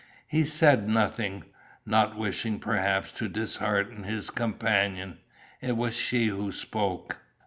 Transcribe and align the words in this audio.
He 0.25 0.45
said 0.45 0.89
nothing, 0.89 1.43
not 1.85 2.17
wishing 2.17 2.57
perhaps 2.59 3.13
to 3.13 3.27
dishearten 3.29 4.01
his 4.03 4.31
companion. 4.31 5.19
It 5.61 5.77
was 5.77 5.95
she 5.95 6.25
who 6.29 6.51
spoke. 6.51 7.19